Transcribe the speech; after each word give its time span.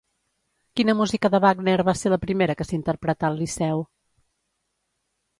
Quina 0.79 0.93
música 1.01 1.29
de 1.33 1.41
Wagner 1.43 1.75
va 1.89 1.93
ser 1.99 2.11
la 2.13 2.19
primera 2.23 2.55
que 2.61 2.67
s'interpretà 2.69 3.29
al 3.29 3.37
Liceu? 3.41 3.85